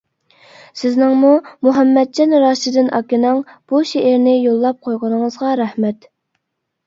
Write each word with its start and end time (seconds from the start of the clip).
سىزنىڭمۇ 0.79 1.33
مۇھەممەتجان 1.67 2.33
راشىدىن 2.45 2.89
ئاكىنىڭ 2.99 3.43
بۇ 3.73 3.83
شېئىرىنى 3.89 4.33
يوللاپ 4.37 4.79
قويغىنىڭىزغا 4.87 5.55
رەھمەت. 5.61 6.09